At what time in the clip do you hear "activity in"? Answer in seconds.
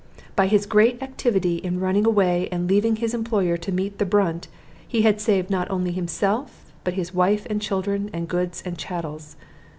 1.03-1.79